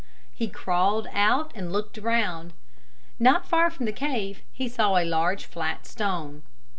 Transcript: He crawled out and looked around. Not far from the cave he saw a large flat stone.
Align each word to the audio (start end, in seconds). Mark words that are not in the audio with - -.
He 0.33 0.47
crawled 0.47 1.07
out 1.13 1.51
and 1.53 1.71
looked 1.71 1.95
around. 1.95 2.53
Not 3.19 3.45
far 3.47 3.69
from 3.69 3.85
the 3.85 3.91
cave 3.91 4.41
he 4.51 4.67
saw 4.67 4.97
a 4.97 5.05
large 5.05 5.45
flat 5.45 5.85
stone. 5.85 6.41